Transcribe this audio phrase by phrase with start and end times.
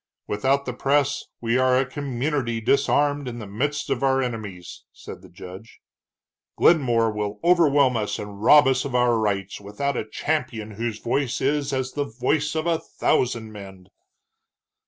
[0.25, 5.21] "Without the press, we are a community disarmed in the midst of our enemies," said
[5.21, 5.79] the judge.
[6.57, 11.39] "Glenmore will overwhelm us and rob us of our rights, without a champion whose voice
[11.39, 13.89] is as the voice of a thousand men."